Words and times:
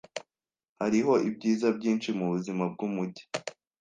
Hariho 0.81 1.13
ibyiza 1.29 1.67
byinshi 1.77 2.09
mubuzima 2.17 2.63
bwumujyi. 2.73 3.23